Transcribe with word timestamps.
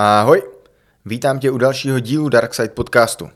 Ahoj, 0.00 0.42
vítám 1.04 1.38
tě 1.38 1.50
u 1.50 1.58
dalšího 1.58 2.00
dílu 2.00 2.28
Darkside 2.28 2.68
podcastu. 2.68 3.30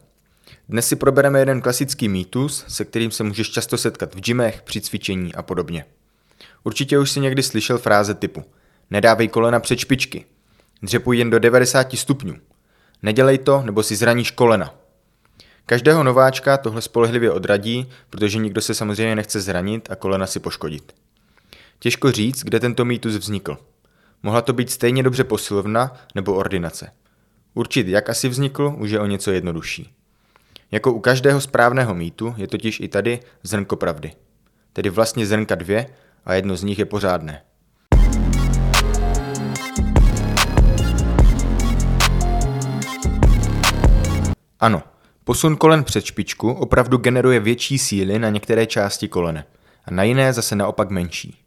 Dnes 0.69 0.89
si 0.89 0.97
probereme 0.97 1.39
jeden 1.39 1.61
klasický 1.61 2.09
mýtus, 2.09 2.65
se 2.69 2.85
kterým 2.85 3.11
se 3.11 3.25
můžeš 3.25 3.51
často 3.51 3.79
setkat 3.79 4.15
v 4.15 4.21
gymech, 4.21 4.63
při 4.63 4.81
cvičení 4.81 5.35
a 5.35 5.43
podobně. 5.43 5.85
Určitě 6.65 6.99
už 6.99 7.11
si 7.11 7.21
někdy 7.21 7.43
slyšel 7.43 7.79
fráze 7.79 8.15
typu 8.15 8.45
Nedávej 8.91 9.29
kolena 9.29 9.61
před 9.61 9.79
špičky, 9.79 10.25
dřepuj 10.83 11.19
jen 11.19 11.31
do 11.31 11.39
90 11.39 11.93
stupňů, 11.93 12.35
nedělej 13.03 13.39
to, 13.39 13.63
nebo 13.63 13.83
si 13.83 13.97
zraníš 13.97 14.31
kolena. 14.31 14.75
Každého 15.67 16.03
nováčka 16.03 16.57
tohle 16.57 16.83
spolehlivě 16.83 17.31
odradí, 17.31 17.91
protože 18.11 18.39
nikdo 18.39 18.61
se 18.61 18.75
samozřejmě 18.75 19.17
nechce 19.17 19.41
zranit 19.41 19.91
a 19.91 19.97
kolena 19.97 20.27
si 20.27 20.41
poškodit. 20.41 20.95
Těžko 21.79 22.13
říct, 22.13 22.43
kde 22.43 22.61
tento 22.61 22.85
mýtus 22.85 23.17
vznikl– 23.17 23.59
Mohla 24.23 24.43
to 24.43 24.53
být 24.53 24.71
stejně 24.71 25.03
dobře 25.03 25.25
posilovna 25.25 25.93
nebo 26.15 26.35
ordinace. 26.35 26.91
Určit, 27.55 27.89
jak 27.89 28.09
asi 28.09 28.29
vznikl, 28.29 28.75
už 28.79 28.91
je 28.91 29.01
o 29.01 29.07
něco 29.07 29.31
jednodušší. 29.33 29.93
Jako 30.71 30.93
u 30.93 31.01
každého 31.01 31.41
správného 31.41 31.95
mýtu 31.95 32.35
je 32.37 32.47
totiž 32.49 32.81
i 32.81 32.89
tady 32.89 33.21
zrnko 33.43 33.77
pravdy. 33.77 34.13
Tedy 34.73 34.91
vlastně 34.91 35.27
zrnka 35.27 35.55
dvě 35.55 35.87
a 36.25 36.35
jedno 36.35 36.57
z 36.57 36.63
nich 36.63 36.79
je 36.79 36.85
pořádné. 36.85 37.43
Ano, 44.61 44.83
posun 45.25 45.57
kolen 45.57 45.85
před 45.85 46.05
špičku 46.05 46.53
opravdu 46.53 46.97
generuje 46.97 47.41
větší 47.41 47.79
síly 47.79 48.19
na 48.19 48.29
některé 48.29 48.67
části 48.67 49.09
kolene 49.09 49.45
a 49.85 49.91
na 49.91 50.03
jiné 50.03 50.33
zase 50.33 50.57
naopak 50.57 50.91
menší. 50.91 51.42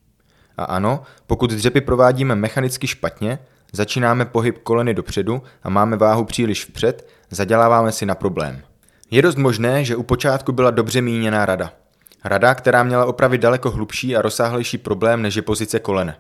A 0.58 0.64
ano, 0.64 1.04
pokud 1.28 1.52
dřepy 1.52 1.82
provádíme 1.82 2.36
mechanicky 2.36 2.88
špatně, 2.88 3.40
začínáme 3.72 4.26
pohyb 4.26 4.58
koleny 4.58 4.94
dopředu 4.94 5.44
a 5.64 5.70
máme 5.70 5.98
váhu 5.98 6.26
příliš 6.26 6.66
vpřed, 6.66 7.10
zaděláváme 7.30 7.92
si 7.92 8.06
na 8.06 8.16
problém. 8.16 8.62
Je 9.12 9.22
dost 9.22 9.38
možné, 9.38 9.84
že 9.86 9.96
u 9.96 10.04
počátku 10.04 10.52
byla 10.52 10.72
dobře 10.72 11.02
míněná 11.02 11.46
rada. 11.46 11.74
Rada, 12.24 12.56
která 12.56 12.84
měla 12.84 13.06
opravit 13.06 13.42
daleko 13.42 13.72
hlubší 13.72 14.16
a 14.16 14.22
rozsáhlejší 14.22 14.78
problém 14.78 15.22
než 15.22 15.36
je 15.36 15.42
pozice 15.42 15.80
kolene. 15.80 16.18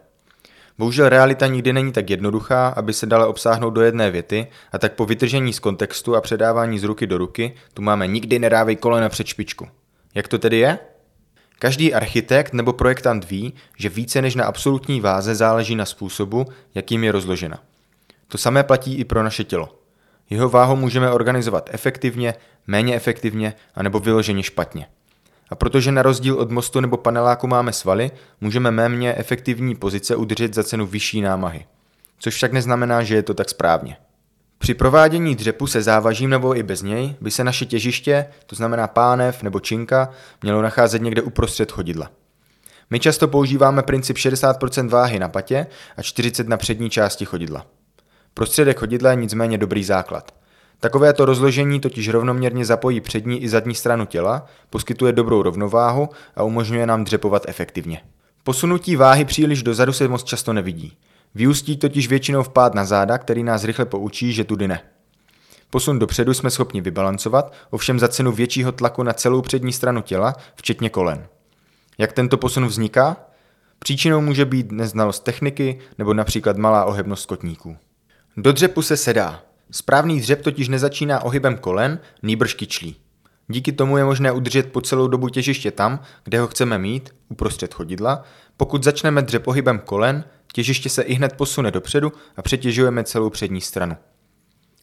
Bohužel 0.77 1.09
realita 1.09 1.47
nikdy 1.47 1.73
není 1.73 1.91
tak 1.91 2.09
jednoduchá, 2.09 2.67
aby 2.67 2.93
se 2.93 3.05
dala 3.05 3.27
obsáhnout 3.27 3.69
do 3.69 3.81
jedné 3.81 4.11
věty 4.11 4.47
a 4.71 4.77
tak 4.77 4.93
po 4.93 5.05
vytržení 5.05 5.53
z 5.53 5.59
kontextu 5.59 6.15
a 6.15 6.21
předávání 6.21 6.79
z 6.79 6.83
ruky 6.83 7.07
do 7.07 7.17
ruky 7.17 7.53
tu 7.73 7.81
máme 7.81 8.07
nikdy 8.07 8.39
nedávej 8.39 8.75
kolena 8.75 9.09
před 9.09 9.27
špičku. 9.27 9.67
Jak 10.15 10.27
to 10.27 10.39
tedy 10.39 10.57
je? 10.57 10.79
Každý 11.59 11.93
architekt 11.93 12.53
nebo 12.53 12.73
projektant 12.73 13.29
ví, 13.29 13.53
že 13.77 13.89
více 13.89 14.21
než 14.21 14.35
na 14.35 14.45
absolutní 14.45 15.01
váze 15.01 15.35
záleží 15.35 15.75
na 15.75 15.85
způsobu, 15.85 16.45
jakým 16.75 17.03
je 17.03 17.11
rozložena. 17.11 17.59
To 18.27 18.37
samé 18.37 18.63
platí 18.63 18.95
i 18.95 19.03
pro 19.03 19.23
naše 19.23 19.43
tělo. 19.43 19.79
Jeho 20.29 20.49
váhu 20.49 20.75
můžeme 20.75 21.11
organizovat 21.11 21.69
efektivně, 21.73 22.33
méně 22.67 22.95
efektivně 22.95 23.53
a 23.75 23.83
nebo 23.83 23.99
vyloženě 23.99 24.43
špatně. 24.43 24.87
A 25.49 25.55
protože 25.55 25.91
na 25.91 26.01
rozdíl 26.01 26.35
od 26.35 26.51
mostu 26.51 26.79
nebo 26.79 26.97
paneláku 26.97 27.47
máme 27.47 27.73
svaly, 27.73 28.11
můžeme 28.41 28.71
méně 28.71 29.15
efektivní 29.15 29.75
pozice 29.75 30.15
udržet 30.15 30.53
za 30.53 30.63
cenu 30.63 30.87
vyšší 30.87 31.21
námahy. 31.21 31.65
Což 32.19 32.33
však 32.33 32.53
neznamená, 32.53 33.03
že 33.03 33.15
je 33.15 33.23
to 33.23 33.33
tak 33.33 33.49
správně. 33.49 33.97
Při 34.65 34.73
provádění 34.73 35.35
dřepu 35.35 35.67
se 35.67 35.81
závažím 35.81 36.29
nebo 36.29 36.57
i 36.57 36.63
bez 36.63 36.81
něj 36.81 37.15
by 37.21 37.31
se 37.31 37.43
naše 37.43 37.65
těžiště, 37.65 38.25
to 38.45 38.55
znamená 38.55 38.87
pánev 38.87 39.43
nebo 39.43 39.59
činka, 39.59 40.09
mělo 40.41 40.61
nacházet 40.61 41.01
někde 41.01 41.21
uprostřed 41.21 41.71
chodidla. 41.71 42.11
My 42.89 42.99
často 42.99 43.27
používáme 43.27 43.83
princip 43.83 44.17
60% 44.17 44.89
váhy 44.89 45.19
na 45.19 45.29
patě 45.29 45.67
a 45.97 46.01
40 46.01 46.49
na 46.49 46.57
přední 46.57 46.89
části 46.89 47.25
chodidla. 47.25 47.65
Prostředek 48.33 48.79
chodidla 48.79 49.09
je 49.09 49.15
nicméně 49.15 49.57
dobrý 49.57 49.83
základ. 49.83 50.31
Takovéto 50.79 51.25
rozložení 51.25 51.79
totiž 51.79 52.09
rovnoměrně 52.09 52.65
zapojí 52.65 53.01
přední 53.01 53.43
i 53.43 53.49
zadní 53.49 53.75
stranu 53.75 54.05
těla, 54.05 54.45
poskytuje 54.69 55.13
dobrou 55.13 55.41
rovnováhu 55.41 56.09
a 56.35 56.43
umožňuje 56.43 56.85
nám 56.85 57.03
dřepovat 57.03 57.43
efektivně. 57.47 58.01
Posunutí 58.43 58.95
váhy 58.95 59.25
příliš 59.25 59.63
dozadu 59.63 59.93
se 59.93 60.07
moc 60.07 60.23
často 60.23 60.53
nevidí. 60.53 60.97
Vyústí 61.35 61.77
totiž 61.77 62.07
většinou 62.07 62.43
v 62.43 62.49
pád 62.49 62.73
na 62.73 62.85
záda, 62.85 63.17
který 63.17 63.43
nás 63.43 63.63
rychle 63.63 63.85
poučí, 63.85 64.33
že 64.33 64.43
tudy 64.43 64.67
ne. 64.67 64.81
Posun 65.69 65.99
dopředu 65.99 66.33
jsme 66.33 66.51
schopni 66.51 66.81
vybalancovat, 66.81 67.53
ovšem 67.69 67.99
za 67.99 68.07
cenu 68.07 68.31
většího 68.31 68.71
tlaku 68.71 69.03
na 69.03 69.13
celou 69.13 69.41
přední 69.41 69.73
stranu 69.73 70.01
těla, 70.01 70.33
včetně 70.55 70.89
kolen. 70.89 71.27
Jak 71.97 72.13
tento 72.13 72.37
posun 72.37 72.65
vzniká? 72.65 73.17
Příčinou 73.79 74.21
může 74.21 74.45
být 74.45 74.71
neznalost 74.71 75.23
techniky 75.23 75.79
nebo 75.97 76.13
například 76.13 76.57
malá 76.57 76.85
ohebnost 76.85 77.25
kotníků. 77.25 77.77
Do 78.37 78.51
dřepu 78.51 78.81
se 78.81 78.97
sedá. 78.97 79.41
Správný 79.71 80.19
dřep 80.19 80.41
totiž 80.41 80.67
nezačíná 80.67 81.23
ohybem 81.23 81.57
kolen, 81.57 81.99
nýbrž 82.23 82.53
kyčlí. 82.53 82.95
Díky 83.47 83.71
tomu 83.71 83.97
je 83.97 84.03
možné 84.03 84.31
udržet 84.31 84.71
po 84.71 84.81
celou 84.81 85.07
dobu 85.07 85.29
těžiště 85.29 85.71
tam, 85.71 85.99
kde 86.23 86.39
ho 86.39 86.47
chceme 86.47 86.77
mít, 86.77 87.15
uprostřed 87.29 87.73
chodidla. 87.73 88.23
Pokud 88.57 88.83
začneme 88.83 89.21
dřep 89.21 89.43
pohybem 89.43 89.79
kolen, 89.79 90.23
těžiště 90.55 90.89
se 90.89 91.01
i 91.01 91.13
hned 91.13 91.33
posune 91.33 91.71
dopředu 91.71 92.11
a 92.37 92.41
přetěžujeme 92.41 93.03
celou 93.03 93.29
přední 93.29 93.61
stranu. 93.61 93.97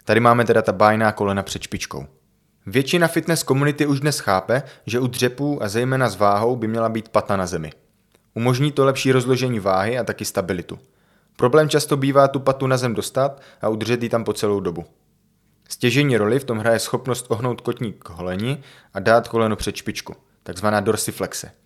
Tady 0.05 0.21
máme 0.21 0.45
teda 0.45 0.63
ta 0.63 0.73
bájná 0.73 1.13
kolena 1.13 1.43
před 1.43 1.63
špičkou. 1.63 2.07
Většina 2.67 3.09
fitness 3.09 3.43
komunity 3.43 3.87
už 3.87 4.01
dnes 4.01 4.19
chápe, 4.19 4.63
že 4.87 5.01
u 5.01 5.07
dřepů 5.07 5.63
a 5.63 5.69
zejména 5.69 6.09
s 6.09 6.17
váhou 6.17 6.57
by 6.57 6.69
měla 6.69 6.89
být 6.89 7.09
pata 7.09 7.37
na 7.37 7.47
zemi. 7.47 7.73
Umožní 8.35 8.73
to 8.73 8.85
lepší 8.85 9.13
rozložení 9.13 9.61
váhy 9.61 9.99
a 9.99 10.05
taky 10.05 10.25
stabilitu. 10.25 10.79
Problém 11.37 11.69
často 11.69 11.97
bývá 11.97 12.29
tu 12.29 12.41
patu 12.41 12.67
na 12.67 12.77
zem 12.77 12.95
dostat 12.95 13.41
a 13.61 13.69
udržet 13.69 14.03
ji 14.03 14.09
tam 14.09 14.25
po 14.25 14.33
celou 14.33 14.61
dobu. 14.61 14.85
Stěžení 15.69 16.17
roli 16.17 16.39
v 16.39 16.45
tom 16.45 16.59
hraje 16.59 16.79
schopnost 16.79 17.27
ohnout 17.29 17.61
kotník 17.61 18.05
k 18.05 18.11
holeni 18.11 18.63
a 18.95 19.01
dát 19.01 19.29
koleno 19.29 19.57
před 19.57 19.77
špičku, 19.77 20.15
takzvaná 20.43 20.81
dorsiflexe. 20.81 21.62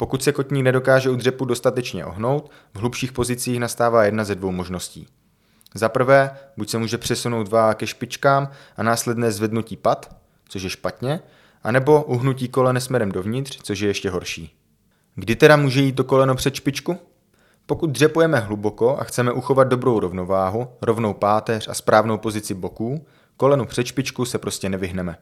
Pokud 0.00 0.22
se 0.22 0.32
kotník 0.32 0.64
nedokáže 0.64 1.10
u 1.10 1.16
dřepu 1.16 1.44
dostatečně 1.44 2.04
ohnout, 2.04 2.50
v 2.74 2.78
hlubších 2.78 3.12
pozicích 3.12 3.60
nastává 3.60 4.04
jedna 4.04 4.24
ze 4.24 4.34
dvou 4.34 4.52
možností. 4.52 5.06
Za 5.74 5.88
prvé, 5.88 6.30
buď 6.56 6.68
se 6.68 6.78
může 6.78 6.98
přesunout 6.98 7.48
váha 7.48 7.74
ke 7.74 7.86
špičkám 7.86 8.50
a 8.76 8.82
následné 8.82 9.32
zvednutí 9.32 9.76
pad, 9.76 10.16
což 10.48 10.62
je 10.62 10.70
špatně, 10.70 11.20
anebo 11.62 12.02
uhnutí 12.02 12.48
kolene 12.48 12.80
směrem 12.80 13.12
dovnitř, 13.12 13.58
což 13.62 13.80
je 13.80 13.88
ještě 13.88 14.10
horší. 14.10 14.54
Kdy 15.14 15.36
teda 15.36 15.56
může 15.56 15.80
jít 15.80 15.92
to 15.92 16.04
koleno 16.04 16.34
před 16.34 16.54
špičku? 16.54 16.98
Pokud 17.66 17.90
dřepujeme 17.90 18.38
hluboko 18.38 18.96
a 18.98 19.04
chceme 19.04 19.32
uchovat 19.32 19.68
dobrou 19.68 20.00
rovnováhu, 20.00 20.68
rovnou 20.82 21.14
páteř 21.14 21.68
a 21.68 21.74
správnou 21.74 22.18
pozici 22.18 22.54
boků, 22.54 23.06
kolenu 23.36 23.66
před 23.66 23.86
špičku 23.86 24.24
se 24.24 24.38
prostě 24.38 24.68
nevyhneme. 24.68 25.16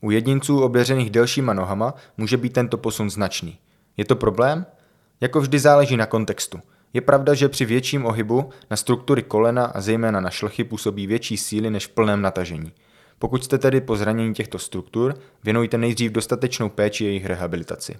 U 0.00 0.10
jedinců 0.10 0.62
oběřených 0.62 1.10
delšíma 1.10 1.54
nohama 1.54 1.94
může 2.16 2.36
být 2.36 2.52
tento 2.52 2.78
posun 2.78 3.10
značný. 3.10 3.58
Je 3.96 4.04
to 4.04 4.16
problém? 4.16 4.66
Jako 5.20 5.40
vždy 5.40 5.58
záleží 5.58 5.96
na 5.96 6.06
kontextu. 6.06 6.60
Je 6.92 7.00
pravda, 7.00 7.34
že 7.34 7.48
při 7.48 7.64
větším 7.64 8.06
ohybu 8.06 8.50
na 8.70 8.76
struktury 8.76 9.22
kolena 9.22 9.64
a 9.64 9.80
zejména 9.80 10.20
na 10.20 10.30
šlchy 10.30 10.64
působí 10.64 11.06
větší 11.06 11.36
síly 11.36 11.70
než 11.70 11.86
v 11.86 11.90
plném 11.90 12.22
natažení. 12.22 12.72
Pokud 13.18 13.44
jste 13.44 13.58
tedy 13.58 13.80
po 13.80 13.96
zranění 13.96 14.34
těchto 14.34 14.58
struktur, 14.58 15.14
věnujte 15.44 15.78
nejdřív 15.78 16.12
dostatečnou 16.12 16.68
péči 16.68 17.04
jejich 17.04 17.26
rehabilitaci. 17.26 17.96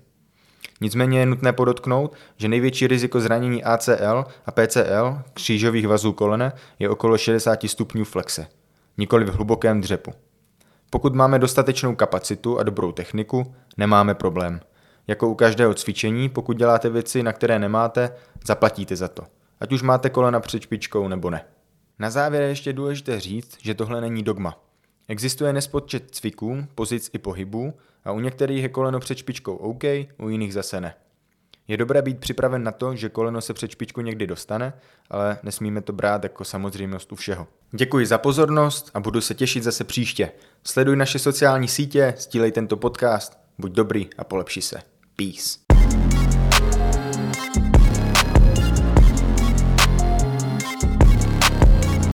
Nicméně 0.80 1.20
je 1.20 1.26
nutné 1.26 1.52
podotknout, 1.52 2.16
že 2.36 2.48
největší 2.48 2.86
riziko 2.86 3.20
zranění 3.20 3.64
ACL 3.64 4.24
a 4.46 4.50
PCL 4.50 5.18
křížových 5.34 5.88
vazů 5.88 6.12
kolene 6.12 6.52
je 6.78 6.88
okolo 6.88 7.18
60 7.18 7.64
stupňů 7.64 8.04
flexe 8.04 8.46
nikoli 9.00 9.24
v 9.24 9.34
hlubokém 9.34 9.80
dřepu. 9.80 10.12
Pokud 10.90 11.14
máme 11.14 11.38
dostatečnou 11.38 11.94
kapacitu 11.94 12.58
a 12.58 12.62
dobrou 12.62 12.92
techniku, 12.92 13.54
nemáme 13.76 14.14
problém. 14.14 14.60
Jako 15.10 15.28
u 15.28 15.34
každého 15.34 15.74
cvičení, 15.74 16.28
pokud 16.28 16.56
děláte 16.56 16.90
věci, 16.90 17.22
na 17.22 17.32
které 17.32 17.58
nemáte, 17.58 18.14
zaplatíte 18.46 18.96
za 18.96 19.08
to. 19.08 19.22
Ať 19.60 19.72
už 19.72 19.82
máte 19.82 20.10
kolena 20.10 20.40
před 20.40 20.62
špičkou 20.62 21.08
nebo 21.08 21.30
ne. 21.30 21.44
Na 21.98 22.10
závěr 22.10 22.42
je 22.42 22.48
ještě 22.48 22.72
důležité 22.72 23.20
říct, 23.20 23.58
že 23.62 23.74
tohle 23.74 24.00
není 24.00 24.22
dogma. 24.22 24.58
Existuje 25.08 25.52
nespočet 25.52 26.04
cviků, 26.10 26.66
pozic 26.74 27.10
i 27.12 27.18
pohybů 27.18 27.74
a 28.04 28.12
u 28.12 28.20
některých 28.20 28.62
je 28.62 28.68
koleno 28.68 29.00
před 29.00 29.18
špičkou 29.18 29.56
OK, 29.56 29.84
u 30.18 30.28
jiných 30.28 30.54
zase 30.54 30.80
ne. 30.80 30.94
Je 31.68 31.76
dobré 31.76 32.02
být 32.02 32.18
připraven 32.18 32.62
na 32.64 32.72
to, 32.72 32.96
že 32.96 33.08
koleno 33.08 33.40
se 33.40 33.54
před 33.54 33.70
špičku 33.70 34.00
někdy 34.00 34.26
dostane, 34.26 34.72
ale 35.10 35.38
nesmíme 35.42 35.80
to 35.80 35.92
brát 35.92 36.22
jako 36.22 36.44
samozřejmost 36.44 37.12
u 37.12 37.16
všeho. 37.16 37.46
Děkuji 37.72 38.06
za 38.06 38.18
pozornost 38.18 38.90
a 38.94 39.00
budu 39.00 39.20
se 39.20 39.34
těšit 39.34 39.62
zase 39.62 39.84
příště. 39.84 40.32
Sleduj 40.64 40.96
naše 40.96 41.18
sociální 41.18 41.68
sítě, 41.68 42.14
stílej 42.18 42.52
tento 42.52 42.76
podcast, 42.76 43.38
buď 43.58 43.72
dobrý 43.72 44.10
a 44.18 44.24
polepši 44.24 44.62
se. 44.62 44.89
Peace. 45.20 45.69